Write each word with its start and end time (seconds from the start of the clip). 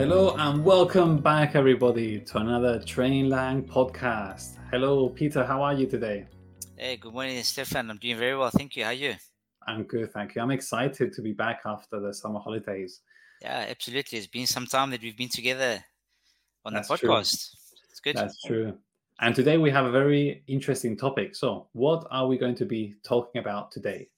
Hello 0.00 0.34
and 0.38 0.64
welcome 0.64 1.18
back, 1.18 1.54
everybody, 1.54 2.20
to 2.20 2.38
another 2.38 2.78
Trainlang 2.78 3.68
podcast. 3.68 4.56
Hello, 4.70 5.10
Peter. 5.10 5.44
How 5.44 5.60
are 5.62 5.74
you 5.74 5.86
today? 5.86 6.26
Hey, 6.74 6.96
good 6.96 7.12
morning, 7.12 7.42
Stefan. 7.42 7.90
I'm 7.90 7.98
doing 7.98 8.16
very 8.16 8.34
well. 8.34 8.48
Thank 8.48 8.76
you. 8.76 8.84
How 8.84 8.90
are 8.90 8.94
you? 8.94 9.16
I'm 9.68 9.82
good, 9.82 10.10
thank 10.10 10.34
you. 10.34 10.40
I'm 10.40 10.52
excited 10.52 11.12
to 11.12 11.20
be 11.20 11.32
back 11.32 11.60
after 11.66 12.00
the 12.00 12.14
summer 12.14 12.40
holidays. 12.40 13.02
Yeah, 13.42 13.66
absolutely. 13.68 14.16
It's 14.16 14.26
been 14.26 14.46
some 14.46 14.64
time 14.64 14.88
that 14.92 15.02
we've 15.02 15.18
been 15.18 15.28
together 15.28 15.84
on 16.64 16.72
That's 16.72 16.88
the 16.88 16.96
true. 16.96 17.10
podcast. 17.10 17.50
It's 17.90 18.00
good. 18.02 18.16
That's 18.16 18.42
true. 18.42 18.78
And 19.20 19.34
today 19.34 19.58
we 19.58 19.70
have 19.70 19.84
a 19.84 19.90
very 19.90 20.42
interesting 20.46 20.96
topic. 20.96 21.36
So, 21.36 21.66
what 21.72 22.06
are 22.10 22.26
we 22.26 22.38
going 22.38 22.54
to 22.54 22.64
be 22.64 22.94
talking 23.04 23.38
about 23.38 23.70
today? 23.70 24.08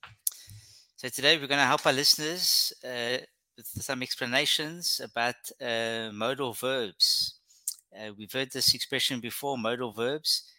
So 0.95 1.09
today 1.09 1.35
we're 1.35 1.47
going 1.47 1.59
to 1.59 1.65
help 1.65 1.85
our 1.85 1.91
listeners 1.91 2.71
uh, 2.85 3.17
some 3.61 4.01
explanations 4.01 4.99
about 5.03 5.35
uh, 5.61 6.09
modal 6.13 6.53
verbs. 6.53 7.35
Uh, 7.95 8.11
we've 8.17 8.31
heard 8.31 8.51
this 8.51 8.73
expression 8.73 9.19
before, 9.19 9.57
modal 9.57 9.91
verbs. 9.91 10.49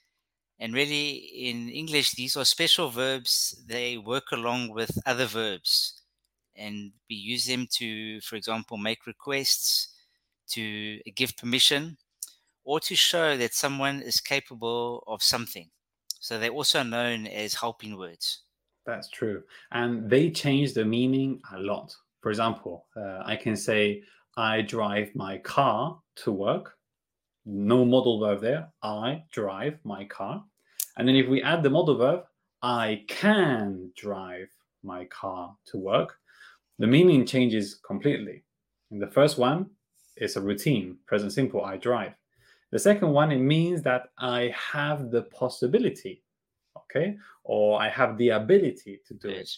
And 0.60 0.72
really, 0.72 1.10
in 1.10 1.68
English, 1.68 2.12
these 2.12 2.36
are 2.36 2.44
special 2.44 2.90
verbs. 2.90 3.62
They 3.66 3.98
work 3.98 4.30
along 4.32 4.70
with 4.70 4.96
other 5.04 5.26
verbs. 5.26 6.02
And 6.54 6.92
we 7.10 7.16
use 7.16 7.46
them 7.46 7.66
to, 7.72 8.20
for 8.20 8.36
example, 8.36 8.76
make 8.76 9.06
requests, 9.06 9.88
to 10.50 11.00
give 11.16 11.36
permission, 11.36 11.96
or 12.62 12.78
to 12.80 12.94
show 12.94 13.36
that 13.36 13.54
someone 13.54 14.00
is 14.02 14.20
capable 14.20 15.02
of 15.06 15.22
something. 15.22 15.70
So 16.20 16.38
they're 16.38 16.50
also 16.50 16.82
known 16.82 17.26
as 17.26 17.54
helping 17.54 17.98
words. 17.98 18.42
That's 18.86 19.08
true. 19.08 19.42
And 19.72 20.08
they 20.08 20.30
change 20.30 20.74
the 20.74 20.84
meaning 20.84 21.41
a 21.52 21.58
lot. 21.58 21.97
For 22.25 22.30
example, 22.30 22.86
uh, 22.97 23.20
I 23.27 23.36
can 23.36 23.55
say, 23.55 24.03
I 24.39 24.62
drive 24.62 25.14
my 25.14 25.36
car 25.36 26.00
to 26.22 26.33
work. 26.33 26.78
No 27.44 27.84
modal 27.84 28.19
verb 28.19 28.41
there. 28.41 28.72
I 28.83 29.25
drive 29.31 29.78
my 29.84 30.06
car. 30.06 30.42
And 30.97 31.06
then 31.06 31.16
if 31.16 31.28
we 31.28 31.42
add 31.42 31.62
the 31.62 31.69
modal 31.69 31.98
verb, 31.98 32.25
I 32.62 33.05
can 33.08 33.92
drive 33.94 34.48
my 34.83 35.05
car 35.05 35.55
to 35.66 35.77
work, 35.77 36.19
the 36.78 36.86
meaning 36.86 37.27
changes 37.27 37.75
completely. 37.86 38.42
In 38.91 38.98
the 38.98 39.11
first 39.19 39.36
one, 39.36 39.69
it's 40.16 40.36
a 40.36 40.41
routine, 40.41 40.97
present 41.06 41.31
simple, 41.31 41.62
I 41.62 41.77
drive. 41.77 42.14
The 42.70 42.78
second 42.78 43.11
one, 43.11 43.33
it 43.33 43.38
means 43.38 43.83
that 43.83 44.05
I 44.16 44.50
have 44.72 45.11
the 45.11 45.25
possibility, 45.25 46.22
okay, 46.75 47.19
or 47.42 47.78
I 47.83 47.91
have 47.91 48.16
the 48.16 48.31
ability 48.31 49.03
to 49.09 49.12
do 49.12 49.28
it. 49.28 49.50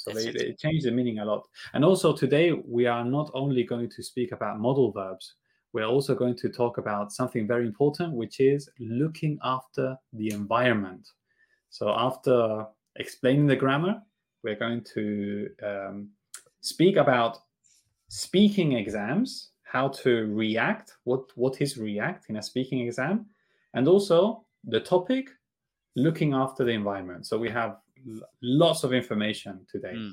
So 0.00 0.12
they, 0.12 0.28
it. 0.28 0.38
they 0.38 0.52
change 0.54 0.84
the 0.84 0.90
meaning 0.90 1.18
a 1.18 1.24
lot. 1.24 1.46
And 1.74 1.84
also 1.84 2.16
today, 2.16 2.52
we 2.52 2.86
are 2.86 3.04
not 3.04 3.30
only 3.34 3.64
going 3.64 3.90
to 3.90 4.02
speak 4.02 4.32
about 4.32 4.58
modal 4.58 4.92
verbs, 4.92 5.34
we're 5.74 5.84
also 5.84 6.14
going 6.14 6.36
to 6.36 6.48
talk 6.48 6.78
about 6.78 7.12
something 7.12 7.46
very 7.46 7.66
important, 7.66 8.14
which 8.14 8.40
is 8.40 8.68
looking 8.78 9.38
after 9.44 9.96
the 10.14 10.32
environment. 10.32 11.06
So 11.68 11.90
after 11.90 12.66
explaining 12.96 13.46
the 13.46 13.56
grammar, 13.56 14.00
we're 14.42 14.56
going 14.56 14.82
to 14.94 15.50
um, 15.62 16.08
speak 16.62 16.96
about 16.96 17.38
speaking 18.08 18.72
exams, 18.72 19.50
how 19.64 19.88
to 20.02 20.34
react, 20.34 20.96
what, 21.04 21.24
what 21.36 21.60
is 21.60 21.76
react 21.76 22.30
in 22.30 22.36
a 22.36 22.42
speaking 22.42 22.80
exam, 22.80 23.26
and 23.74 23.86
also 23.86 24.44
the 24.64 24.80
topic, 24.80 25.28
looking 25.94 26.32
after 26.32 26.64
the 26.64 26.72
environment. 26.72 27.26
So 27.26 27.36
we 27.38 27.50
have 27.50 27.76
lots 28.42 28.84
of 28.84 28.92
information 28.92 29.66
today. 29.70 29.94
Mm. 29.94 30.12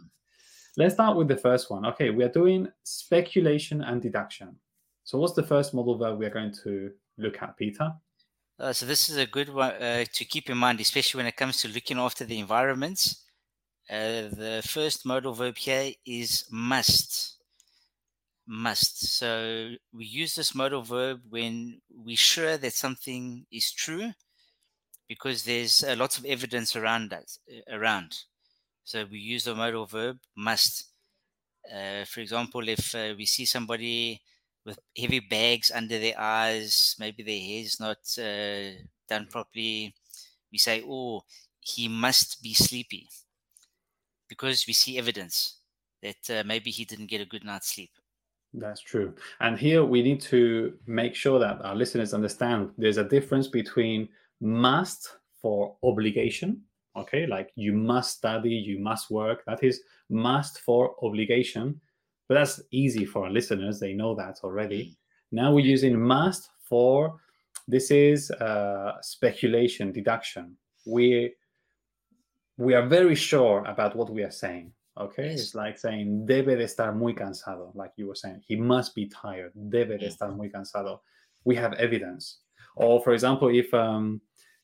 Let's 0.78 0.94
start 0.94 1.18
with 1.18 1.28
the 1.28 1.38
first 1.38 1.72
one. 1.72 1.86
Okay, 1.88 2.12
we 2.12 2.24
are 2.24 2.30
doing 2.30 2.68
speculation 2.84 3.82
and 3.82 4.02
deduction. 4.02 4.56
So 5.04 5.18
what's 5.18 5.34
the 5.34 5.44
first 5.44 5.74
modal 5.74 5.98
verb 5.98 6.20
we 6.20 6.26
are 6.26 6.30
going 6.30 6.54
to 6.64 6.92
look 7.18 7.42
at, 7.42 7.58
Peter? 7.58 7.94
Uh, 8.60 8.74
so 8.74 8.86
this 8.86 9.10
is 9.10 9.18
a 9.18 9.26
good 9.26 9.50
one 9.50 9.72
uh, 9.72 10.04
to 10.12 10.26
keep 10.26 10.50
in 10.50 10.58
mind, 10.58 10.80
especially 10.80 11.20
when 11.20 11.28
it 11.28 11.36
comes 11.36 11.62
to 11.62 11.68
looking 11.68 11.98
after 11.98 12.26
the 12.26 12.40
environments. 12.40 13.24
Uh, 13.90 14.28
the 14.34 14.62
first 14.68 15.06
modal 15.06 15.34
verb 15.34 15.56
here 15.58 15.94
is 16.06 16.46
must. 16.52 17.38
Must. 18.48 19.18
So 19.18 19.72
we 19.94 20.06
use 20.06 20.36
this 20.36 20.54
modal 20.54 20.82
verb 20.82 21.22
when 21.30 21.82
we're 21.90 22.18
sure 22.18 22.58
that 22.58 22.74
something 22.74 23.46
is 23.52 23.72
true, 23.72 24.12
because 25.08 25.44
there's 25.44 25.84
uh, 25.84 25.96
lots 25.98 26.18
of 26.18 26.26
evidence 26.26 26.76
around 26.76 27.10
that. 27.12 27.26
uh, 27.50 27.78
Around. 27.78 28.16
So 28.84 29.06
we 29.12 29.20
use 29.20 29.44
the 29.44 29.56
modal 29.56 29.86
verb 29.86 30.18
must. 30.36 30.86
Uh, 31.70 32.06
for 32.06 32.22
example, 32.22 32.68
if 32.70 32.96
uh, 32.96 33.14
we 33.18 33.26
see 33.26 33.46
somebody 33.46 34.22
with 34.66 34.80
heavy 34.98 35.20
bags 35.20 35.72
under 35.74 36.00
their 36.00 36.18
eyes, 36.18 36.96
maybe 37.00 37.24
their 37.24 37.40
hair 37.40 37.64
is 37.64 37.80
not 37.80 37.98
uh, 38.18 38.72
done 39.10 39.28
properly, 39.30 39.94
we 40.52 40.58
say, 40.58 40.84
oh, 40.86 41.24
he 41.60 41.88
must 41.88 42.42
be 42.42 42.54
sleepy 42.54 43.08
because 44.30 44.66
we 44.68 44.74
see 44.74 44.98
evidence 44.98 45.58
that 46.02 46.30
uh, 46.30 46.44
maybe 46.46 46.70
he 46.72 46.86
didn't 46.86 47.08
get 47.08 47.22
a 47.22 47.26
good 47.26 47.44
night's 47.44 47.74
sleep. 47.74 47.92
That's 48.54 48.82
true. 48.82 49.14
And 49.40 49.58
here 49.58 49.84
we 49.84 50.02
need 50.02 50.22
to 50.22 50.74
make 50.86 51.16
sure 51.16 51.40
that 51.40 51.64
our 51.64 51.76
listeners 51.76 52.14
understand 52.14 52.72
there's 52.78 52.98
a 52.98 53.04
difference 53.04 53.48
between 53.48 54.08
must 54.42 55.10
for 55.42 55.76
obligation, 55.84 56.62
okay, 56.96 57.26
like 57.28 57.52
you 57.56 57.74
must 57.74 58.18
study, 58.18 58.50
you 58.50 58.80
must 58.80 59.10
work. 59.12 59.44
That 59.46 59.64
is 59.64 59.82
must 60.10 60.60
for 60.60 60.96
obligation. 61.04 61.80
But 62.28 62.36
that's 62.36 62.62
easy 62.72 63.06
for 63.06 63.26
our 63.26 63.32
listeners. 63.32 63.80
They 63.80 63.94
know 63.94 64.14
that 64.16 64.40
already. 64.44 64.98
Now 65.32 65.54
we're 65.54 65.66
using 65.66 66.00
must 66.00 66.50
for 66.62 67.20
this 67.68 67.92
is 67.92 68.32
uh, 68.32 68.94
speculation, 69.02 69.92
deduction. 69.92 70.58
We 70.86 71.34
we 72.58 72.74
are 72.74 72.88
very 72.88 73.16
sure 73.16 73.64
about 73.66 73.96
what 73.96 74.10
we 74.10 74.24
are 74.24 74.32
saying. 74.32 74.72
Okay, 75.00 75.30
Yes. 75.30 75.42
it's 75.42 75.56
like 75.56 75.78
saying 75.78 76.26
debe 76.28 76.58
de 76.58 76.64
estar 76.64 76.96
muy 76.96 77.14
cansado, 77.14 77.72
like 77.76 77.92
you 77.98 78.08
were 78.08 78.16
saying. 78.16 78.42
He 78.48 78.56
must 78.56 78.96
be 78.96 79.06
tired. 79.08 79.52
Debe 79.56 80.00
de 80.00 80.08
estar 80.08 80.36
muy 80.36 80.50
cansado. 80.50 81.02
We 81.46 81.56
have 81.56 81.74
evidence. 81.74 82.40
Or 82.76 83.02
for 83.04 83.14
example, 83.14 83.50
if 83.50 83.72
um 83.74 84.22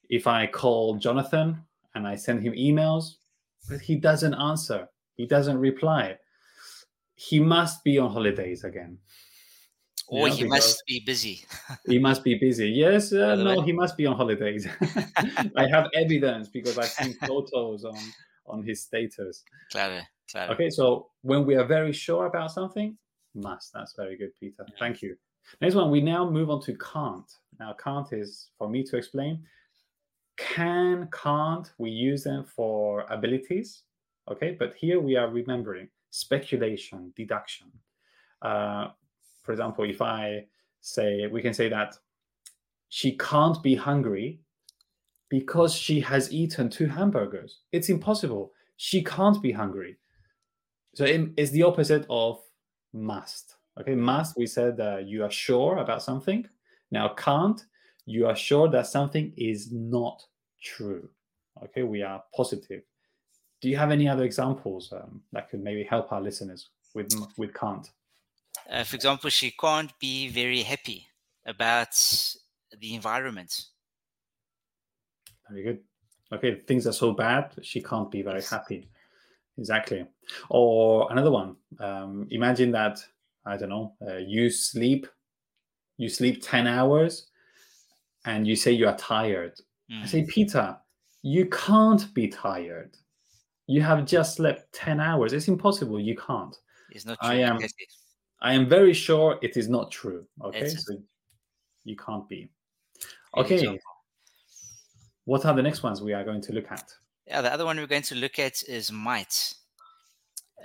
if 0.10 0.28
I 0.28 0.48
call 0.48 0.96
Jonathan 0.96 1.64
and 1.96 2.08
I 2.08 2.16
send 2.16 2.44
him 2.44 2.54
emails, 2.54 3.16
but 3.70 3.82
he 3.82 3.96
doesn't 3.96 4.34
answer, 4.34 4.88
he 5.16 5.26
doesn't 5.26 5.58
reply, 5.58 6.18
he 7.16 7.40
must 7.40 7.84
be 7.84 7.98
on 7.98 8.12
holidays 8.12 8.64
again. 8.64 8.98
Or 10.08 10.28
Yeah, 10.28 10.34
he 10.34 10.44
must 10.44 10.84
be 10.86 11.02
busy. 11.06 11.46
He 11.88 11.98
must 11.98 12.24
be 12.24 12.36
busy. 12.36 12.70
Yes, 12.70 13.14
uh, 13.14 13.36
no, 13.36 13.60
way. 13.60 13.66
he 13.66 13.72
must 13.72 13.96
be 13.96 14.06
on 14.06 14.16
holidays. 14.16 14.68
I 15.56 15.68
have 15.68 15.88
evidence 15.96 16.50
because 16.50 16.78
I've 16.78 16.90
seen 16.90 17.14
photos 17.28 17.86
on 17.86 17.98
on 18.46 18.64
his 18.64 18.84
status. 18.84 19.44
claro, 19.72 20.02
claro. 20.30 20.54
Okay, 20.54 20.70
so 20.70 21.08
when 21.22 21.46
we 21.46 21.56
are 21.56 21.64
very 21.64 21.94
sure 21.94 22.26
about 22.26 22.52
something, 22.52 22.98
must. 23.34 23.74
That's 23.74 23.94
very 23.96 24.18
good, 24.18 24.32
Peter. 24.40 24.66
Yeah. 24.68 24.76
Thank 24.80 25.02
you. 25.02 25.16
Next 25.62 25.76
one, 25.76 25.90
we 25.90 26.02
now 26.02 26.30
move 26.30 26.50
on 26.50 26.62
to 26.64 26.76
can't. 26.76 27.30
Now, 27.60 27.74
can't 27.74 28.12
is 28.14 28.50
for 28.58 28.70
me 28.70 28.84
to 28.84 28.98
explain. 28.98 29.44
Can, 30.38 31.10
can't, 31.12 31.72
we 31.78 31.90
use 31.90 32.24
them 32.24 32.44
for 32.44 33.06
abilities. 33.10 33.84
Okay, 34.30 34.56
but 34.58 34.74
here 34.76 35.00
we 35.00 35.16
are 35.16 35.30
remembering 35.30 35.90
speculation, 36.10 37.12
deduction. 37.16 37.68
Uh, 38.42 38.88
for 39.44 39.52
example, 39.52 39.84
if 39.84 40.02
I 40.02 40.46
say, 40.82 41.28
we 41.28 41.42
can 41.42 41.54
say 41.54 41.70
that 41.70 41.96
she 42.90 43.18
can't 43.18 43.62
be 43.62 43.76
hungry 43.76 44.40
because 45.30 45.74
she 45.74 46.00
has 46.02 46.32
eaten 46.32 46.70
two 46.70 46.88
hamburgers. 46.88 47.62
It's 47.72 47.90
impossible. 47.90 48.54
She 48.78 49.04
can't 49.04 49.42
be 49.42 49.52
hungry. 49.52 49.98
So 50.96 51.06
it- 51.06 51.32
it's 51.38 51.52
the 51.52 51.64
opposite 51.64 52.06
of 52.10 52.40
must. 52.94 53.56
Okay, 53.80 53.96
must, 53.96 54.38
we 54.38 54.46
said 54.46 54.78
that 54.78 55.08
you 55.08 55.24
are 55.24 55.32
sure 55.32 55.78
about 55.78 56.04
something. 56.04 56.48
Now, 56.92 57.10
can't, 57.16 57.66
you 58.06 58.28
are 58.28 58.36
sure 58.36 58.70
that 58.70 58.88
something 58.88 59.34
is 59.38 59.72
not 59.72 60.24
true. 60.62 61.10
Okay, 61.64 61.84
we 61.84 62.02
are 62.02 62.24
positive. 62.36 62.82
Do 63.62 63.70
you 63.70 63.78
have 63.78 63.92
any 63.92 64.08
other 64.08 64.24
examples 64.24 64.92
um, 64.92 65.22
that 65.32 65.50
could 65.50 65.64
maybe 65.64 65.84
help 65.84 66.12
our 66.12 66.22
listeners 66.22 66.70
with 66.94 67.14
with 67.38 67.54
can't? 67.54 67.90
Uh, 68.70 68.84
for 68.84 68.96
example, 68.96 69.30
she 69.30 69.52
can't 69.52 69.92
be 70.00 70.30
very 70.30 70.62
happy 70.62 71.08
about 71.46 71.96
the 72.80 72.94
environment. 72.94 73.66
Very 75.50 75.64
good. 75.64 75.80
Okay, 76.32 76.56
things 76.56 76.88
are 76.88 76.94
so 76.94 77.12
bad, 77.12 77.54
she 77.62 77.82
can't 77.82 78.10
be 78.10 78.22
very 78.22 78.42
happy. 78.42 78.90
Exactly. 79.58 80.06
Or 80.50 81.12
another 81.12 81.30
one. 81.30 81.58
Um, 81.80 82.28
imagine 82.32 82.72
that 82.72 83.00
I 83.46 83.58
don't 83.58 83.70
know. 83.70 83.94
Uh, 84.02 84.18
you 84.18 84.50
sleep, 84.50 85.06
you 85.98 86.10
sleep 86.10 86.42
ten 86.42 86.66
hours, 86.66 87.28
and 88.26 88.48
you 88.48 88.56
say 88.56 88.72
you 88.72 88.88
are 88.88 88.98
tired. 88.98 89.54
I 89.90 89.94
Mm. 89.94 90.08
say, 90.08 90.26
Peter, 90.28 90.78
you 91.22 91.46
can't 91.50 92.14
be 92.14 92.28
tired. 92.28 92.98
You 93.68 93.82
have 93.82 94.06
just 94.06 94.36
slept 94.38 94.74
ten 94.74 95.00
hours. 95.00 95.34
It's 95.34 95.48
impossible. 95.48 96.00
You 96.00 96.16
can't. 96.16 96.56
It's 96.90 97.06
not 97.06 97.20
true. 97.20 97.30
I 97.30 97.36
am- 97.36 97.60
I 98.42 98.54
am 98.54 98.68
very 98.68 98.94
sure 98.94 99.40
it 99.42 99.56
is 99.56 99.70
not 99.70 99.90
true. 99.92 100.28
Okay, 100.42 100.60
It's- 100.60 100.86
so 100.86 101.02
you 101.86 101.96
can't 101.96 102.28
be. 102.28 102.50
Okay, 103.38 103.80
what 105.26 105.46
are 105.46 105.56
the 105.56 105.62
next 105.62 105.82
ones 105.84 106.02
we 106.02 106.14
are 106.14 106.24
going 106.24 106.42
to 106.42 106.54
look 106.54 106.70
at? 106.72 106.94
Yeah, 107.26 107.42
the 107.42 107.52
other 107.54 107.66
one 107.66 107.78
we're 107.78 107.88
going 107.88 108.02
to 108.04 108.16
look 108.16 108.38
at 108.40 108.62
is 108.64 108.92
might. 108.92 109.56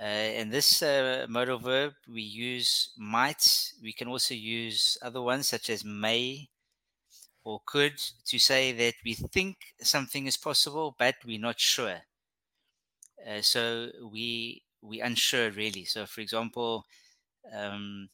Uh, 0.01 0.05
in 0.41 0.49
this 0.49 0.81
uh, 0.81 1.25
modal 1.29 1.57
verb, 1.57 1.93
we 2.07 2.21
use 2.21 2.91
might. 2.97 3.73
We 3.81 3.91
can 3.93 4.07
also 4.07 4.33
use 4.33 4.97
other 5.01 5.21
ones 5.21 5.47
such 5.47 5.69
as 5.69 5.83
may 5.85 6.49
or 7.43 7.61
could 7.65 7.97
to 8.25 8.39
say 8.39 8.71
that 8.71 8.95
we 9.05 9.13
think 9.13 9.73
something 9.81 10.27
is 10.27 10.37
possible, 10.37 10.95
but 10.97 11.15
we're 11.25 11.39
not 11.39 11.59
sure. 11.59 12.03
Uh, 13.25 13.41
so 13.41 13.91
we 14.11 14.63
we 14.81 15.01
unsure 15.01 15.51
really. 15.51 15.85
So, 15.85 16.05
for 16.05 16.21
example, 16.21 16.85
um, 17.51 18.09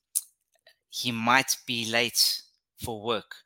he 0.90 1.12
might 1.12 1.58
be 1.68 1.86
late 1.86 2.44
for 2.78 3.02
work. 3.04 3.46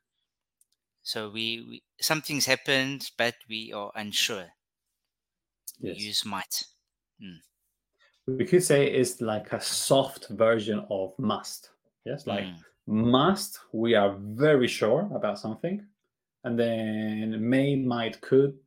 So 1.02 1.30
we, 1.30 1.60
we 1.62 1.84
something's 2.00 2.46
happened, 2.46 3.12
but 3.18 3.36
we 3.50 3.74
are 3.74 3.92
unsure. 3.96 4.54
We 5.82 6.00
use 6.00 6.24
might. 6.24 6.68
We 8.28 8.46
could 8.46 8.64
say 8.64 8.86
it's 8.90 9.20
like 9.22 9.52
a 9.52 9.60
soft 9.60 10.28
version 10.30 10.86
of 10.90 11.18
must. 11.20 11.72
Yes, 12.06 12.25
like 12.28 12.46
Mm, 12.46 12.64
must, 12.89 13.59
we 13.71 13.94
are 13.94 14.15
very 14.19 14.68
sure 14.68 15.07
about 15.13 15.38
something. 15.39 15.86
And 16.44 16.57
then 16.57 17.38
may, 17.39 17.75
might, 17.75 18.19
could, 18.21 18.57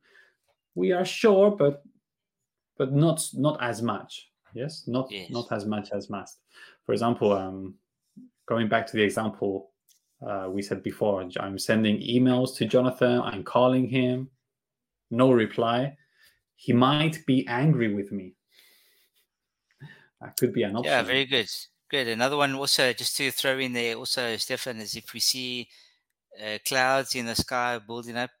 we 0.75 0.91
are 0.93 1.05
sure, 1.05 1.51
but 1.51 1.83
but 2.77 2.93
not 2.93 3.27
not 3.33 3.61
as 3.61 3.81
much. 3.81 4.29
Yes, 4.53 4.83
not 4.87 5.11
Yes. 5.11 5.29
not 5.29 5.51
as 5.51 5.65
much 5.65 5.91
as 5.91 6.09
must. 6.09 6.39
For 6.85 6.93
example, 6.93 7.33
um, 7.33 7.75
going 8.47 8.69
back 8.69 8.87
to 8.87 8.97
the 8.97 9.03
example 9.03 9.71
uh, 10.25 10.47
we 10.49 10.61
said 10.61 10.81
before, 10.83 11.21
I'm 11.39 11.59
sending 11.59 11.97
emails 11.99 12.55
to 12.57 12.65
Jonathan. 12.65 13.19
I'm 13.21 13.43
calling 13.43 13.87
him, 13.87 14.29
no 15.11 15.31
reply. 15.31 15.97
He 16.55 16.71
might 16.71 17.25
be 17.25 17.45
angry 17.47 17.93
with 17.93 18.11
me. 18.11 18.35
That 20.21 20.37
could 20.37 20.53
be 20.53 20.63
an 20.63 20.77
option. 20.77 20.91
Yeah, 20.91 21.01
very 21.03 21.25
good. 21.25 21.49
Good. 21.93 22.07
Another 22.07 22.37
one 22.37 22.55
also, 22.55 22.91
just 22.91 23.15
to 23.17 23.29
throw 23.29 23.59
in 23.59 23.71
there, 23.71 23.93
also, 23.93 24.35
Stefan, 24.37 24.81
is 24.81 24.95
if 24.95 25.13
we 25.13 25.19
see 25.19 25.67
uh, 26.43 26.57
clouds 26.65 27.13
in 27.13 27.27
the 27.27 27.35
sky 27.35 27.77
building 27.77 28.17
up, 28.17 28.31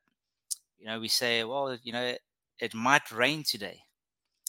you 0.79 0.87
know, 0.87 0.99
we 0.99 1.07
say, 1.07 1.43
well, 1.43 1.77
you 1.83 1.93
know, 1.93 2.15
it 2.59 2.73
might 2.73 3.11
rain 3.11 3.43
today. 3.43 3.79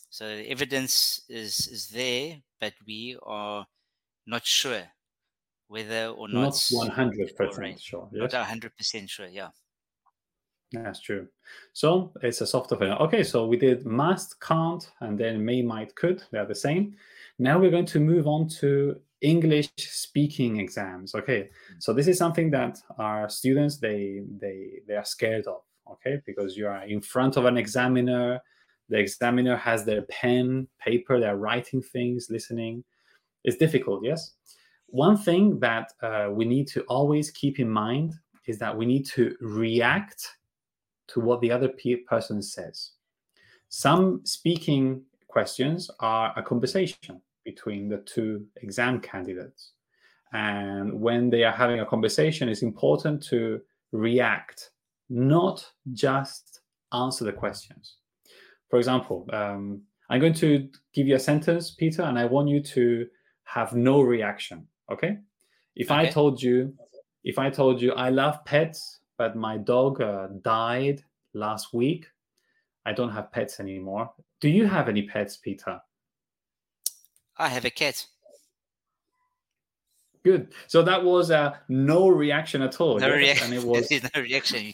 So 0.09 0.25
the 0.25 0.51
evidence 0.51 1.21
is 1.29 1.69
is 1.69 1.89
there, 1.89 2.39
but 2.59 2.73
we 2.87 3.19
are 3.23 3.67
not 4.27 4.47
sure 4.47 4.85
whether 5.69 6.07
or 6.07 6.27
not. 6.27 6.41
not 6.41 6.69
one 6.71 6.89
hundred 6.89 7.29
it 7.29 7.39
will 7.39 7.47
rain. 7.49 7.75
percent 7.75 7.81
sure. 7.83 8.09
Yes? 8.11 8.33
Not 8.33 8.47
hundred 8.47 8.75
percent 8.75 9.11
sure. 9.11 9.27
Yeah. 9.27 9.51
That's 10.73 11.01
true. 11.01 11.29
So 11.75 12.11
it's 12.23 12.41
a 12.41 12.47
soft 12.47 12.71
version. 12.71 12.97
Okay, 12.97 13.23
so 13.23 13.47
we 13.47 13.59
did 13.59 13.85
must, 13.85 14.41
can't, 14.41 14.91
and 15.01 15.19
then 15.19 15.45
may, 15.45 15.61
might, 15.61 15.95
could. 15.95 16.23
They're 16.31 16.47
the 16.47 16.55
same. 16.55 16.97
Now 17.39 17.59
we're 17.59 17.71
going 17.71 17.87
to 17.87 18.01
move 18.01 18.27
on 18.27 18.49
to 18.61 18.97
English 19.21 19.71
speaking 19.77 20.59
exams. 20.61 21.15
Okay, 21.15 21.49
so 21.79 21.93
this 21.93 22.07
is 22.07 22.19
something 22.19 22.51
that 22.51 22.79
our 22.99 23.29
students 23.29 23.79
they 23.79 24.23
they 24.39 24.81
they 24.87 24.95
are 24.95 25.05
scared 25.05 25.47
of. 25.47 25.63
Okay, 25.91 26.21
because 26.27 26.57
you 26.57 26.67
are 26.69 26.85
in 26.85 27.01
front 27.01 27.37
of 27.37 27.45
an 27.45 27.57
examiner. 27.57 28.41
The 28.89 28.99
examiner 28.99 29.57
has 29.57 29.85
their 29.85 30.03
pen, 30.03 30.69
paper. 30.79 31.19
They're 31.19 31.37
writing 31.37 31.83
things, 31.83 32.29
listening. 32.31 32.85
It's 33.43 33.57
difficult. 33.57 34.05
Yes. 34.05 34.33
One 34.89 35.17
thing 35.17 35.59
that 35.61 35.93
uh, 36.03 36.29
we 36.31 36.45
need 36.45 36.69
to 36.69 36.83
always 36.83 37.31
keep 37.31 37.59
in 37.59 37.69
mind 37.69 38.15
is 38.47 38.59
that 38.59 38.77
we 38.77 38.87
need 38.87 39.07
to 39.07 39.35
react 39.41 40.29
to 41.09 41.21
what 41.21 41.41
the 41.41 41.51
other 41.51 41.69
pe- 41.69 41.97
person 41.97 42.41
says. 42.43 42.93
Some 43.71 44.21
speaking 44.25 45.03
questions 45.29 45.91
are 46.01 46.33
a 46.37 46.43
conversation 46.43 47.21
between 47.45 47.89
the 47.89 47.99
two 47.99 48.47
exam 48.63 49.01
candidates. 49.01 49.73
And 50.33 51.01
when 51.01 51.31
they 51.31 51.45
are 51.45 51.53
having 51.53 51.81
a 51.81 51.87
conversation, 51.87 52.49
it's 52.49 52.63
important 52.63 53.23
to 53.25 53.61
react, 53.93 54.71
not 55.09 55.65
just 55.93 56.61
answer 56.93 57.25
the 57.25 57.33
questions. 57.33 57.97
For 58.69 58.79
example, 58.79 59.29
um, 59.33 59.83
I'm 60.11 60.21
going 60.21 60.35
to 60.35 60.69
give 60.93 61.07
you 61.07 61.15
a 61.15 61.21
sentence, 61.21 61.71
Peter, 61.71 62.03
and 62.03 62.19
I 62.19 62.25
want 62.25 62.49
you 62.49 62.61
to 62.61 63.07
have 63.45 63.75
no 63.75 64.01
reaction. 64.01 64.67
Okay? 64.91 65.19
If 65.77 65.91
I 65.91 66.07
told 66.07 66.43
you, 66.43 66.75
if 67.23 67.39
I 67.39 67.51
told 67.51 67.81
you 67.81 67.93
I 67.93 68.11
love 68.11 68.45
pets, 68.45 69.01
but 69.17 69.37
my 69.37 69.57
dog 69.57 70.01
uh, 70.01 70.29
died 70.43 71.03
last 71.33 71.73
week, 71.73 72.07
I 72.85 72.93
don't 72.93 73.13
have 73.13 73.33
pets 73.33 73.61
anymore. 73.61 74.13
Do 74.41 74.49
you 74.49 74.67
have 74.67 74.89
any 74.89 75.03
pets, 75.03 75.37
Peter? 75.37 75.81
I 77.37 77.49
have 77.49 77.65
a 77.65 77.71
cat. 77.71 78.07
Good. 80.25 80.55
So 80.69 80.83
that 80.83 81.05
was 81.05 81.31
uh, 81.31 81.55
no 81.69 82.09
reaction 82.09 82.63
at 82.63 82.81
all. 82.81 82.99
No 82.99 83.09
yes? 83.09 83.17
reaction. 83.17 83.53
And 83.53 83.55
it 83.55 83.65
was 83.69 83.91
no 83.91 84.23
reaction. 84.23 84.73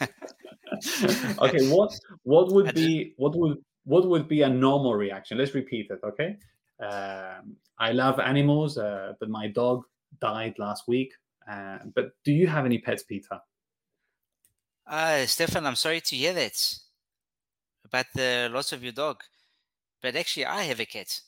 okay. 1.40 1.68
What 1.68 1.98
what 2.22 2.52
would 2.52 2.74
be 2.74 3.14
what 3.16 3.34
would 3.36 3.58
what 3.84 4.08
would 4.08 4.28
be 4.28 4.42
a 4.42 4.48
normal 4.48 4.94
reaction? 4.94 5.38
Let's 5.38 5.54
repeat 5.54 5.90
it. 5.90 5.98
Okay. 6.04 6.36
Um, 6.80 7.56
I 7.78 7.90
love 7.92 8.20
animals, 8.20 8.78
uh, 8.78 9.14
but 9.18 9.28
my 9.28 9.48
dog 9.48 9.84
died 10.20 10.54
last 10.58 10.84
week. 10.86 11.12
Uh, 11.50 11.78
but 11.94 12.10
do 12.24 12.32
you 12.32 12.46
have 12.46 12.64
any 12.64 12.78
pets, 12.78 13.02
Peter? 13.02 13.40
Uh, 14.86 15.26
Stefan, 15.26 15.66
I'm 15.66 15.76
sorry 15.76 16.00
to 16.00 16.16
hear 16.16 16.32
that 16.34 16.74
about 17.84 18.06
the 18.14 18.48
loss 18.52 18.72
of 18.72 18.82
your 18.82 18.92
dog. 18.92 19.22
But 20.00 20.14
actually, 20.14 20.46
I 20.46 20.62
have 20.62 20.78
a 20.78 20.86
cat. 20.86 21.20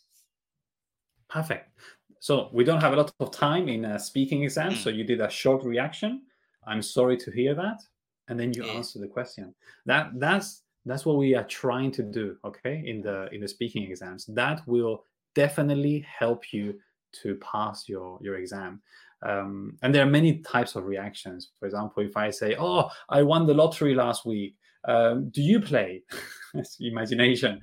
Perfect. 1.31 1.71
So 2.19 2.50
we 2.53 2.65
don't 2.65 2.81
have 2.82 2.93
a 2.93 2.97
lot 2.97 3.12
of 3.21 3.31
time 3.31 3.69
in 3.69 3.85
a 3.87 3.99
speaking 3.99 4.43
exam. 4.43 4.75
So 4.75 4.91
you 4.91 5.05
did 5.05 5.21
a 5.21 5.31
short 5.31 5.65
reaction. 5.65 6.23
I'm 6.67 6.82
sorry 6.82 7.17
to 7.17 7.31
hear 7.31 7.55
that, 7.55 7.81
and 8.29 8.38
then 8.38 8.53
you 8.53 8.67
Yeah. 8.67 8.75
answer 8.75 8.99
the 8.99 9.09
question. 9.09 9.55
That 9.87 10.11
that's 10.20 10.65
that's 10.87 11.06
what 11.06 11.17
we 11.17 11.34
are 11.34 11.44
trying 11.44 11.93
to 11.93 12.03
do. 12.03 12.37
Okay, 12.44 12.82
in 12.84 13.01
the 13.01 13.29
in 13.32 13.41
the 13.41 13.49
speaking 13.49 13.84
exams, 13.84 14.27
that 14.27 14.60
will 14.67 15.05
definitely 15.34 16.01
help 16.01 16.53
you 16.53 16.79
to 17.22 17.37
pass 17.37 17.89
your 17.89 18.19
your 18.20 18.37
exam. 18.37 18.82
Um, 19.22 19.79
and 19.82 19.94
there 19.94 20.03
are 20.03 20.10
many 20.10 20.39
types 20.39 20.77
of 20.77 20.84
reactions. 20.84 21.53
For 21.58 21.67
example, 21.67 22.03
if 22.03 22.17
I 22.17 22.31
say, 22.31 22.56
"Oh, 22.58 22.91
I 23.08 23.22
won 23.22 23.46
the 23.46 23.55
lottery 23.55 23.94
last 23.94 24.27
week," 24.27 24.56
um, 24.84 25.31
do 25.31 25.41
you 25.43 25.60
play? 25.60 26.03
That's 26.55 26.77
imagination. 26.81 27.60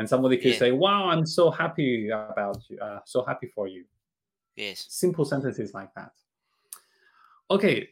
And 0.00 0.08
somebody 0.08 0.38
could 0.38 0.52
Yeah. 0.52 0.58
say, 0.64 0.72
"Wow, 0.72 1.10
I'm 1.10 1.26
so 1.26 1.50
happy 1.50 2.08
about 2.08 2.58
you. 2.70 2.78
Uh, 2.80 3.00
so 3.04 3.22
happy 3.22 3.48
for 3.48 3.68
you." 3.68 3.84
Yes. 4.56 4.86
Simple 4.88 5.26
sentences 5.26 5.74
like 5.74 5.92
that. 5.94 6.12
Okay, 7.50 7.90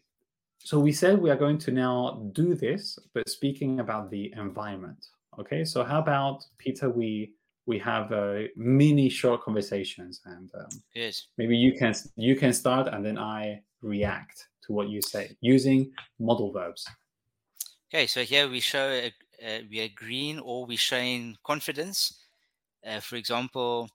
so 0.59 0.81
we 0.81 0.91
said 0.91 1.21
we 1.21 1.29
are 1.29 1.37
going 1.37 1.59
to 1.59 1.71
now 1.71 2.31
do 2.33 2.55
this, 2.55 2.99
but 3.13 3.29
speaking 3.29 3.81
about 3.81 4.11
the 4.11 4.33
environment. 4.37 5.01
Okay, 5.39 5.67
so 5.67 5.85
how 5.85 5.99
about 5.99 6.37
Peter? 6.57 6.89
We 6.89 7.35
we 7.67 7.79
have 7.79 8.11
uh, 8.11 8.49
mini 8.57 9.11
short 9.11 9.43
conversations, 9.43 10.23
and 10.25 10.51
um, 10.55 10.73
Good. 10.95 11.15
maybe 11.37 11.59
you 11.59 11.73
can 11.81 11.93
you 12.17 12.37
can 12.37 12.55
start, 12.55 12.89
and 12.89 13.05
then 13.05 13.19
I 13.19 13.63
react 13.83 14.49
to 14.63 14.73
what 14.73 14.89
you 14.89 15.03
say 15.03 15.37
using 15.43 15.93
modal 16.19 16.51
verbs. 16.53 16.89
Okay, 17.91 18.07
so 18.07 18.23
here 18.23 18.49
we 18.49 18.61
show 18.61 18.87
a, 18.89 19.13
uh, 19.45 19.61
we 19.71 19.81
are 19.81 19.89
green 19.89 20.39
or 20.39 20.67
we're 20.67 20.79
showing 20.79 21.37
confidence. 21.45 22.25
Uh, 22.85 23.01
for 23.01 23.17
example, 23.17 23.91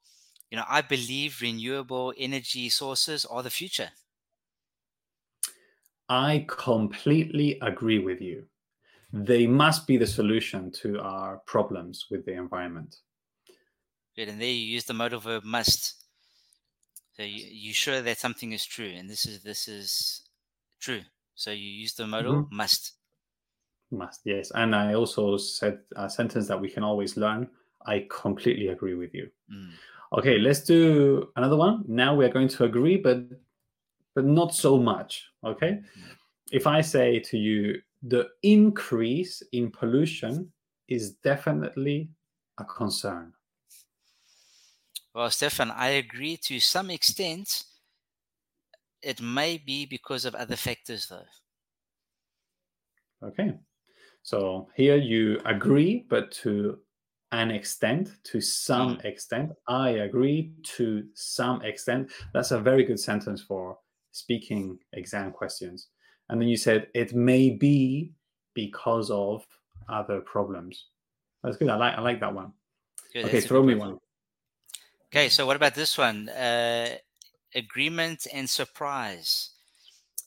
you 0.52 0.58
know, 0.58 0.66
I 0.68 0.82
believe 0.82 1.42
renewable 1.42 2.14
energy 2.18 2.70
sources 2.70 3.26
are 3.26 3.44
the 3.44 3.52
future. 3.52 3.92
I 6.08 6.46
completely 6.48 7.60
agree 7.60 8.00
with 8.00 8.22
you. 8.22 8.48
They 9.14 9.48
must 9.48 9.88
be 9.88 9.98
the 9.98 10.08
solution 10.08 10.72
to 10.82 11.00
our 11.02 11.40
problems 11.40 12.08
with 12.12 12.26
the 12.26 12.34
environment. 12.34 13.02
Good, 14.16 14.28
and 14.28 14.42
there 14.42 14.50
you 14.50 14.66
use 14.66 14.86
the 14.86 14.94
modal 14.96 15.20
verb 15.20 15.44
must. 15.44 16.04
So 17.14 17.24
you 17.24 17.46
you 17.46 17.74
sure 17.74 18.02
that 18.04 18.20
something 18.20 18.52
is 18.52 18.66
true, 18.66 18.90
and 18.90 19.10
this 19.10 19.26
is 19.26 19.42
this 19.42 19.68
is 19.68 20.22
true. 20.80 21.04
So 21.36 21.52
you 21.52 21.70
use 21.70 21.96
the 21.96 22.08
modal 22.08 22.46
must. 22.52 22.94
Must, 23.94 24.22
yes. 24.26 24.52
And 24.56 24.76
I 24.76 24.96
also 24.96 25.38
said 25.38 25.80
a 25.96 26.10
sentence 26.10 26.48
that 26.48 26.60
we 26.60 26.70
can 26.70 26.84
always 26.84 27.16
learn. 27.16 27.48
I 27.86 28.08
completely 28.10 28.70
agree 28.70 28.96
with 28.96 29.14
you. 29.14 29.30
Mm. 29.54 29.72
Okay, 30.18 30.40
let's 30.40 30.62
do 30.62 31.30
another 31.36 31.56
one. 31.58 31.84
Now 31.88 32.16
we 32.16 32.26
are 32.26 32.30
going 32.30 32.48
to 32.50 32.64
agree, 32.66 32.98
but 32.98 33.20
but 34.16 34.26
not 34.26 34.54
so 34.54 34.78
much. 34.78 35.28
Okay. 35.44 35.80
If 36.52 36.68
I 36.68 36.82
say 36.82 37.20
to 37.20 37.38
you, 37.38 37.82
the 38.04 38.30
increase 38.44 39.42
in 39.52 39.72
pollution 39.72 40.52
is 40.88 41.14
definitely 41.24 42.10
a 42.60 42.64
concern. 42.64 43.34
Well, 45.16 45.30
Stefan, 45.30 45.72
I 45.72 45.90
agree 45.90 46.38
to 46.38 46.60
some 46.60 46.90
extent, 46.90 47.64
it 49.02 49.22
may 49.22 49.58
be 49.58 49.86
because 49.86 50.26
of 50.26 50.36
other 50.36 50.56
factors, 50.56 51.08
though. 51.08 51.26
Okay. 53.28 53.54
So 54.24 54.70
here 54.76 54.96
you 54.96 55.40
agree, 55.46 56.06
but 56.10 56.32
to 56.44 56.80
an 57.34 57.52
extent, 57.52 58.10
to 58.24 58.40
some 58.40 58.98
Mm. 58.98 59.06
extent. 59.06 59.52
I 59.68 59.90
agree 59.90 60.54
to 60.78 61.10
some 61.14 61.62
extent. 61.64 62.12
That's 62.34 62.52
a 62.52 62.60
very 62.60 62.84
good 62.84 63.00
sentence 63.00 63.42
for 63.42 63.80
speaking 64.12 64.80
exam 64.94 65.32
questions. 65.32 65.90
And 66.30 66.40
then 66.40 66.48
you 66.48 66.58
said 66.58 66.90
it 66.94 67.14
may 67.14 67.50
be 67.50 68.14
because 68.54 69.10
of 69.12 69.46
other 69.90 70.22
problems. 70.22 70.90
That's 71.44 71.58
good. 71.58 71.70
I 71.70 71.76
like 71.76 71.98
I 71.98 72.02
like 72.02 72.20
that 72.22 72.34
one. 72.34 72.54
Good, 73.12 73.26
okay, 73.26 73.42
throw 73.42 73.64
me 73.64 73.76
one. 73.76 73.94
one. 73.94 74.00
Okay, 75.08 75.30
so 75.30 75.46
what 75.46 75.56
about 75.56 75.76
this 75.76 75.98
one? 75.98 76.30
Uh, 76.30 76.98
agreement 77.54 78.28
and 78.32 78.50
surprise. 78.50 79.52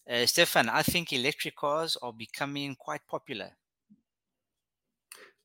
Uh, 0.08 0.26
Stefan, 0.26 0.68
I 0.68 0.82
think 0.82 1.12
electric 1.12 1.56
cars 1.56 1.96
are 2.02 2.12
becoming 2.12 2.76
quite 2.76 3.06
popular. 3.06 3.56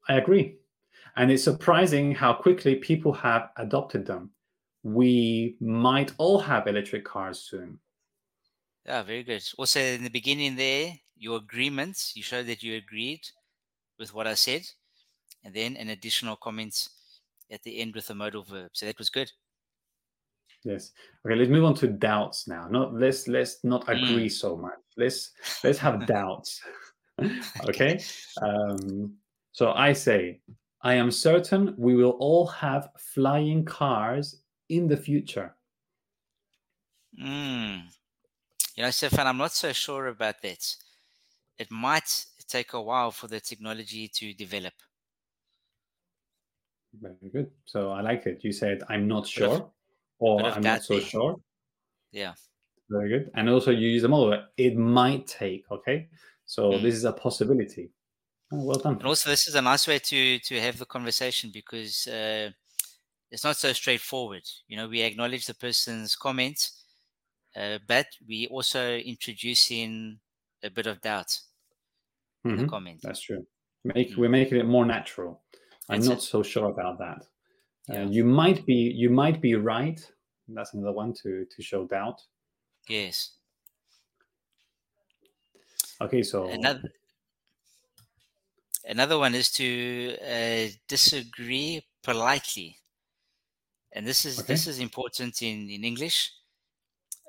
I 0.08 0.16
agree. 0.16 0.58
And 1.16 1.32
it's 1.32 1.44
surprising 1.44 2.14
how 2.16 2.34
quickly 2.34 2.76
people 2.76 3.14
have 3.14 3.50
adopted 3.58 4.06
them. 4.06 4.32
We 4.84 5.58
might 5.60 6.14
all 6.18 6.40
have 6.40 6.68
electric 6.68 7.06
cars 7.06 7.40
soon. 7.40 7.80
Yeah, 8.86 9.04
very 9.04 9.24
good. 9.24 9.44
Also, 9.58 9.80
in 9.80 10.04
the 10.04 10.10
beginning 10.10 10.56
there, 10.56 10.94
your 11.16 11.38
agreements, 11.38 12.16
you 12.16 12.24
showed 12.24 12.48
that 12.48 12.64
you 12.64 12.76
agreed 12.78 13.22
with 14.00 14.14
what 14.14 14.26
I 14.26 14.34
said, 14.34 14.64
and 15.44 15.54
then 15.54 15.78
an 15.78 15.90
additional 15.90 16.36
comment 16.36 16.90
at 17.52 17.62
the 17.64 17.80
end 17.80 17.94
with 17.94 18.10
a 18.10 18.16
modal 18.16 18.44
verb. 18.44 18.72
So 18.74 18.86
that 18.88 18.98
was 18.98 19.10
good. 19.10 19.32
Yes. 20.64 20.92
Okay, 21.26 21.36
let's 21.36 21.50
move 21.50 21.66
on 21.66 21.76
to 21.76 21.88
doubts 21.88 22.48
now. 22.48 22.68
Not 22.68 22.94
let's 22.94 23.28
let's 23.28 23.64
not 23.64 23.86
Mm. 23.88 24.04
agree 24.04 24.30
so 24.30 24.58
much. 24.58 24.80
Let's 24.98 25.32
let's 25.64 25.80
have 25.80 26.06
doubts. 26.08 26.62
okay. 27.68 28.00
Um, 28.42 29.18
so 29.52 29.72
I 29.74 29.94
say, 29.94 30.42
I 30.82 30.96
am 30.96 31.12
certain 31.12 31.76
we 31.78 31.96
will 31.96 32.18
all 32.20 32.48
have 32.48 32.90
flying 32.98 33.66
cars 33.66 34.42
in 34.70 34.88
the 34.88 34.98
future. 34.98 35.56
Mm. 37.20 37.84
You 38.76 38.84
know, 38.84 38.92
Stefan, 38.92 39.28
I'm 39.28 39.38
not 39.38 39.52
so 39.52 39.74
sure 39.74 40.08
about 40.08 40.42
that. 40.42 40.76
It 41.58 41.72
might 41.72 42.26
take 42.48 42.74
a 42.74 42.82
while 42.82 43.12
for 43.12 43.28
the 43.28 43.40
technology 43.40 44.08
to 44.08 44.34
develop. 44.34 44.74
Very 46.94 47.30
good. 47.32 47.52
So 47.66 47.92
I 47.92 48.02
like 48.02 48.26
it. 48.26 48.44
You 48.44 48.52
said 48.52 48.84
I'm 48.90 49.08
not 49.08 49.26
sure, 49.28 49.72
or 50.20 50.42
I'm 50.46 50.62
not 50.62 50.84
so 50.84 50.96
there. 50.96 51.04
sure. 51.04 51.36
Yeah. 52.12 52.34
Very 52.90 53.10
good. 53.10 53.32
And 53.36 53.50
also 53.50 53.72
you 53.72 53.88
use 53.88 54.02
the 54.02 54.10
modal. 54.10 54.46
It 54.58 54.76
might 54.76 55.26
take. 55.28 55.70
Okay. 55.72 56.10
So 56.46 56.72
Mm. 56.72 56.82
this 56.82 56.96
is 56.96 57.06
a 57.06 57.14
possibility. 57.14 57.92
Oh, 58.52 58.64
well 58.66 58.78
done. 58.80 59.00
And 59.00 59.08
also, 59.08 59.30
this 59.30 59.48
is 59.48 59.56
a 59.56 59.62
nice 59.62 59.88
way 59.88 60.00
to 60.00 60.40
to 60.40 60.62
have 60.62 60.78
the 60.78 60.86
conversation 60.86 61.50
because 61.54 62.08
uh, 62.08 62.52
it's 63.32 63.44
not 63.46 63.58
so 63.58 63.74
straightforward. 63.74 64.44
You 64.68 64.78
know, 64.78 64.88
we 64.90 65.02
acknowledge 65.02 65.46
the 65.48 65.56
person's 65.56 66.16
comments, 66.16 66.86
uh, 67.56 67.80
but 67.88 68.08
we 68.28 68.48
also 68.48 68.98
introduce 68.98 69.72
in 69.72 70.22
a 70.64 70.70
bit 70.72 70.88
of 70.88 71.02
doubt 71.02 71.40
in 72.48 72.56
the 72.56 72.64
Mhm. 72.64 72.66
comment. 72.66 73.02
That's 73.04 73.22
true. 73.22 73.48
Make 73.84 74.16
Mm. 74.16 74.18
we're 74.18 74.30
making 74.30 74.60
it 74.60 74.66
more 74.66 74.86
natural. 74.86 75.44
I'm 75.90 76.06
not 76.06 76.22
it. 76.22 76.24
so 76.24 76.44
sure 76.44 76.70
about 76.70 77.00
that. 77.00 77.28
Yeah. 77.88 78.06
Uh, 78.06 78.10
you 78.10 78.24
might 78.26 78.66
be 78.66 78.76
you 78.76 79.10
might 79.12 79.42
be 79.42 79.56
right. 79.56 80.00
That's 80.48 80.74
another 80.74 80.94
one 80.94 81.14
to 81.24 81.46
to 81.46 81.64
show 81.64 81.88
doubt. 81.88 82.22
Yes. 82.88 83.38
Okay, 86.02 86.24
so 86.24 86.60
Another 86.60 86.92
another 88.86 89.18
one 89.18 89.36
is 89.36 89.52
to 89.54 90.18
uh, 90.22 90.68
disagree 90.88 91.88
politely, 92.04 92.78
and 93.94 94.06
this 94.08 94.26
is 94.26 94.38
Okay. 94.40 94.48
this 94.48 94.68
is 94.68 94.80
important 94.80 95.42
in 95.42 95.70
in 95.70 95.84
English. 95.84 96.32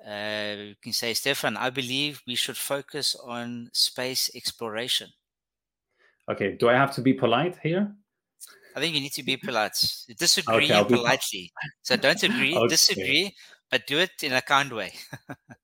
Uh, 0.05 0.55
you 0.59 0.77
can 0.83 0.93
say, 0.93 1.15
Stefan, 1.15 1.57
I 1.57 1.71
believe 1.71 2.23
we 2.27 2.35
should 2.37 2.59
focus 2.59 3.15
on 3.17 3.71
space 3.73 4.31
exploration. 4.35 5.13
okay, 6.29 6.57
do 6.57 6.69
I 6.69 6.75
have 6.75 6.93
to 6.95 7.03
be 7.03 7.13
polite 7.13 7.59
here? 7.63 7.95
I 8.75 8.81
think 8.81 8.95
you 8.95 9.01
need 9.01 9.13
to 9.15 9.23
be 9.23 9.37
polite. 9.37 9.77
Disagree 10.19 10.83
be 10.83 10.83
politely. 10.83 11.53
So 11.83 11.97
don't 11.97 12.23
agree, 12.23 12.61
Okay. 12.65 12.69
disagree, 12.69 13.35
but 13.71 13.87
do 13.87 13.99
it 13.99 14.23
in 14.23 14.33
a 14.33 14.43
kind 14.43 14.73
way. 14.73 14.93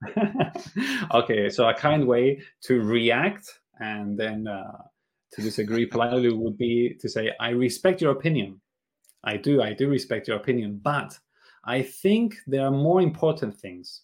okay, 1.14 1.48
so 1.48 1.68
a 1.68 1.74
kind 1.74 2.06
way 2.06 2.40
to 2.62 2.80
react 2.82 3.60
and 3.80 4.18
then 4.18 4.46
uh, 4.46 4.84
to 5.32 5.42
disagree 5.42 5.86
politely 5.86 6.32
would 6.32 6.58
be 6.58 6.96
to 7.00 7.08
say, 7.08 7.32
I 7.40 7.50
respect 7.50 8.00
your 8.00 8.12
opinion. 8.12 8.60
I 9.24 9.36
do, 9.36 9.62
I 9.62 9.72
do 9.74 9.88
respect 9.88 10.28
your 10.28 10.36
opinion, 10.38 10.80
but 10.82 11.18
I 11.64 11.82
think 11.82 12.36
there 12.46 12.64
are 12.64 12.70
more 12.70 13.00
important 13.02 13.58
things. 13.58 14.02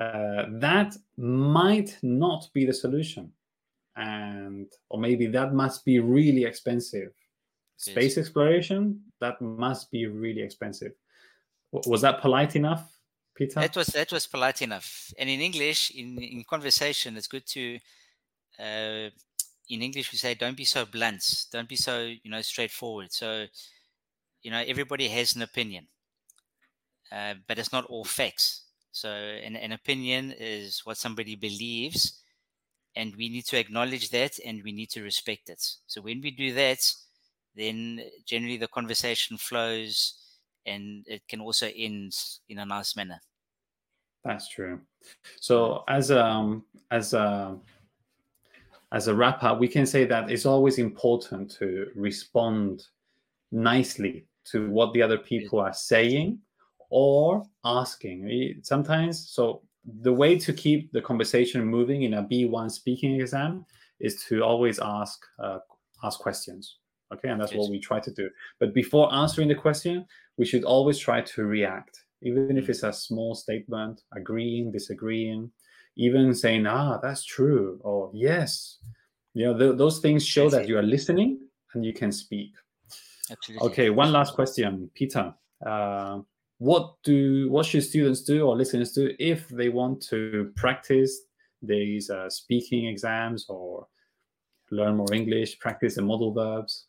Uh, 0.00 0.46
that 0.52 0.96
might 1.16 1.98
not 2.02 2.48
be 2.54 2.64
the 2.64 2.72
solution. 2.72 3.32
And, 3.96 4.66
or 4.88 4.98
maybe 4.98 5.26
that 5.26 5.52
must 5.52 5.84
be 5.84 5.98
really 5.98 6.44
expensive. 6.44 7.10
Yes. 7.12 7.94
Space 7.94 8.18
exploration, 8.18 9.00
that 9.20 9.40
must 9.40 9.90
be 9.90 10.06
really 10.06 10.42
expensive. 10.42 10.92
W- 11.72 11.90
Was 11.90 12.02
that 12.02 12.20
polite 12.20 12.56
enough, 12.56 12.90
Peter? 13.34 13.60
That 13.60 13.76
was 13.76 13.88
that 13.88 14.12
was 14.12 14.26
polite 14.26 14.62
enough. 14.62 15.12
And 15.18 15.28
in 15.28 15.40
English, 15.40 15.90
in 15.90 16.18
in 16.18 16.44
conversation, 16.44 17.16
it's 17.16 17.26
good 17.26 17.46
to. 17.48 17.78
Uh, 18.58 19.10
in 19.70 19.82
English, 19.82 20.12
we 20.12 20.18
say, 20.18 20.34
"Don't 20.34 20.56
be 20.56 20.64
so 20.66 20.84
blunt. 20.86 21.46
Don't 21.52 21.68
be 21.68 21.76
so 21.76 22.04
you 22.04 22.30
know 22.30 22.42
straightforward." 22.42 23.12
So, 23.12 23.46
you 24.42 24.50
know, 24.50 24.60
everybody 24.60 25.08
has 25.08 25.36
an 25.36 25.42
opinion, 25.42 25.88
uh, 27.12 27.34
but 27.46 27.58
it's 27.58 27.72
not 27.72 27.84
all 27.86 28.04
facts. 28.04 28.64
So, 28.92 29.08
an, 29.10 29.56
an 29.56 29.72
opinion 29.72 30.32
is 30.32 30.84
what 30.84 30.96
somebody 30.96 31.36
believes, 31.36 32.22
and 32.96 33.16
we 33.16 33.28
need 33.28 33.46
to 33.46 33.58
acknowledge 33.58 34.10
that, 34.10 34.38
and 34.44 34.62
we 34.64 34.72
need 34.72 34.90
to 34.90 35.02
respect 35.02 35.50
it. 35.50 35.62
So, 35.86 36.02
when 36.02 36.20
we 36.22 36.30
do 36.32 36.54
that, 36.54 36.80
then 37.54 38.02
generally 38.26 38.58
the 38.58 38.68
conversation 38.68 39.38
flows, 39.38 40.14
and 40.66 41.04
it 41.08 41.28
can 41.28 41.40
also 41.40 41.70
end 41.76 42.14
in 42.48 42.58
a 42.58 42.66
nice 42.66 42.96
manner. 42.96 43.20
That's 44.24 44.48
true. 44.48 44.80
So 45.40 45.84
as 45.88 46.10
um 46.10 46.66
as 46.90 47.14
a 47.14 47.58
as 48.92 49.08
a 49.08 49.14
wrap 49.14 49.42
up, 49.44 49.60
we 49.60 49.68
can 49.68 49.86
say 49.86 50.04
that 50.06 50.30
it's 50.30 50.46
always 50.46 50.78
important 50.78 51.50
to 51.58 51.86
respond 51.94 52.84
nicely 53.52 54.26
to 54.46 54.70
what 54.70 54.92
the 54.92 55.02
other 55.02 55.18
people 55.18 55.60
are 55.60 55.72
saying 55.72 56.38
or 56.90 57.44
asking. 57.64 58.60
Sometimes, 58.62 59.30
so 59.30 59.62
the 60.02 60.12
way 60.12 60.38
to 60.38 60.52
keep 60.52 60.92
the 60.92 61.00
conversation 61.00 61.64
moving 61.64 62.02
in 62.02 62.14
a 62.14 62.22
B1 62.22 62.70
speaking 62.70 63.20
exam 63.20 63.64
is 64.00 64.24
to 64.24 64.42
always 64.42 64.78
ask 64.80 65.20
uh, 65.38 65.58
ask 66.02 66.18
questions. 66.20 66.78
Okay, 67.12 67.28
and 67.28 67.40
that's 67.40 67.52
what 67.52 67.70
we 67.70 67.80
try 67.80 67.98
to 68.00 68.12
do. 68.12 68.30
But 68.60 68.72
before 68.72 69.12
answering 69.12 69.48
the 69.48 69.54
question, 69.54 70.06
we 70.36 70.46
should 70.46 70.62
always 70.64 70.96
try 70.96 71.20
to 71.22 71.44
react, 71.44 72.04
even 72.22 72.56
if 72.56 72.66
Mm. 72.66 72.68
it's 72.70 72.82
a 72.84 72.92
small 72.92 73.34
statement, 73.34 74.02
agreeing, 74.14 74.70
disagreeing, 74.70 75.50
even 76.00 76.34
saying, 76.34 76.66
"Ah, 76.66 76.98
that's 77.02 77.24
true," 77.24 77.78
or 77.82 78.10
"Yes." 78.14 78.78
You 79.34 79.46
know, 79.46 79.58
th- 79.58 79.78
those 79.78 80.00
things 80.00 80.26
show 80.26 80.44
That's 80.44 80.54
that 80.54 80.62
it. 80.64 80.68
you 80.68 80.78
are 80.78 80.88
listening 80.96 81.38
and 81.74 81.84
you 81.84 81.92
can 81.92 82.10
speak. 82.10 82.50
Absolutely. 83.30 83.68
Okay, 83.68 83.90
one 83.90 84.10
last 84.10 84.34
question, 84.34 84.90
Peter. 84.94 85.32
Uh, 85.64 86.20
what 86.58 86.94
do 87.04 87.48
what 87.50 87.66
should 87.66 87.84
students 87.84 88.22
do 88.22 88.46
or 88.46 88.56
listeners 88.56 88.92
do 88.92 89.14
if 89.18 89.48
they 89.48 89.68
want 89.68 90.02
to 90.08 90.52
practice 90.56 91.20
these 91.62 92.10
uh, 92.10 92.28
speaking 92.28 92.86
exams 92.86 93.46
or 93.48 93.86
learn 94.70 94.96
more 94.96 95.12
English, 95.12 95.58
practice 95.58 95.94
the 95.94 96.02
modal 96.02 96.32
verbs? 96.32 96.86